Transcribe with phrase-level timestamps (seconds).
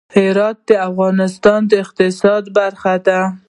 [0.15, 3.19] هرات د افغانستان د اقتصاد برخه ده.